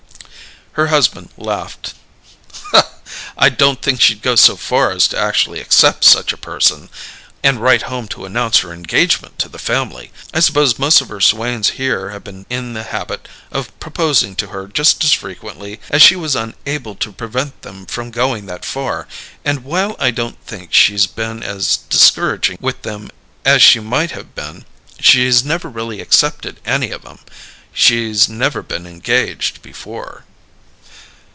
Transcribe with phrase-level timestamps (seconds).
[0.75, 1.95] Her husband laughed.
[3.37, 6.89] "I don't think she'd go so far as to actually accept 'such a person'
[7.43, 10.13] and write home to announce her engagement to the family.
[10.33, 14.47] I suppose most of her swains here have been in the habit of proposing to
[14.47, 19.09] her just as frequently as she was unable to prevent them from going that far;
[19.43, 23.09] and while I don't think she's been as discouraging with them
[23.43, 24.63] as she might have been,
[25.01, 27.19] she's never really accepted any of 'em.
[27.73, 30.23] She's never been engaged before."